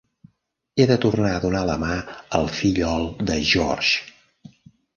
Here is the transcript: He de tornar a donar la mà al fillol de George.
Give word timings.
He 0.83 0.87
de 0.91 0.95
tornar 1.03 1.33
a 1.33 1.43
donar 1.43 1.61
la 1.71 1.75
mà 1.85 1.99
al 2.39 2.51
fillol 2.57 3.07
de 3.31 3.39
George. 3.53 4.53